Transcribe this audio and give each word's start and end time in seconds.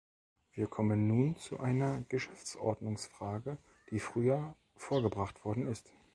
Wir 0.53 0.65
kommen 0.65 1.05
nun 1.07 1.37
zu 1.37 1.59
einer 1.59 2.01
Geschäftsordnungsfrage, 2.09 3.59
die 3.91 3.99
früher 3.99 4.55
vorgebracht 4.75 5.45
worden 5.45 5.67
ist. 5.67 5.93